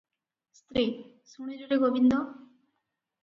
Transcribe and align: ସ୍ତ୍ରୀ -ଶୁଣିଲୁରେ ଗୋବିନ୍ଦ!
ସ୍ତ୍ରୀ 0.59 0.85
-ଶୁଣିଲୁରେ 1.31 1.77
ଗୋବିନ୍ଦ! 1.83 2.21